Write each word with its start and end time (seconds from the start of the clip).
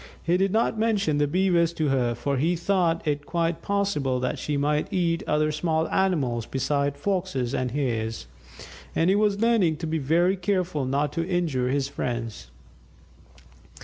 He 0.23 0.35
did 0.35 0.51
not 0.51 0.79
mention 0.79 1.19
the 1.19 1.27
Beavers 1.27 1.73
to 1.73 1.89
her, 1.89 2.15
for 2.15 2.37
he 2.37 2.55
thought 2.55 3.07
it 3.07 3.23
quite 3.27 3.61
possible 3.61 4.19
that 4.19 4.39
she 4.39 4.57
might 4.57 4.91
eat 4.91 5.21
other 5.27 5.51
small 5.51 5.87
animals 5.89 6.47
besides 6.47 6.99
Foxes 6.99 7.53
and 7.53 7.69
Hares; 7.69 8.25
and 8.95 9.11
he 9.11 9.15
was 9.15 9.41
learning 9.41 9.77
to 9.77 9.85
be 9.85 9.99
very 9.99 10.37
careful 10.37 10.85
not 10.85 11.13
to 11.13 11.27
injure 11.27 11.69
his 11.69 11.87
friends. 11.87 12.47